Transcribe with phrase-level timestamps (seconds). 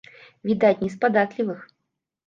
[0.49, 1.65] Відаць, не з падатлівых.